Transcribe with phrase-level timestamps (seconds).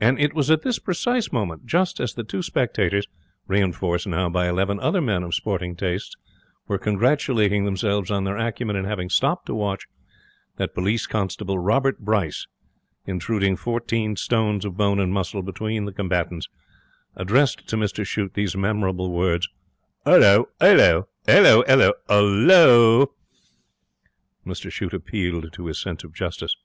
[0.00, 3.06] And it was at this precise moment, just as the two spectators,
[3.46, 6.16] reinforced now by eleven other men of sporting tastes,
[6.66, 9.86] were congratulating themselves on their acumen in having stopped to watch,
[10.56, 12.48] that Police Constable Robert Bryce,
[13.06, 16.48] intruding fourteen stones of bone and muscle between the combatants,
[17.14, 19.48] addressed to Mr Shute these memorable words:
[20.04, 21.06] ''Ullo, 'ullo!
[21.28, 23.14] 'Ullo, 'ullo, 'ul lo!'
[24.44, 26.56] Mr Shute appealed to his sense of justice.